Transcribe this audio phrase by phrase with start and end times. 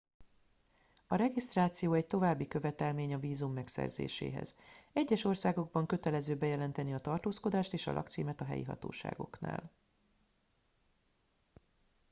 [1.07, 4.55] a regisztráció egy további követelmény a vízum megszerzéséhez
[4.93, 9.71] egyes országokban kötelező bejelenteni a tartózkodást és a lakcímet a helyi hatóságoknál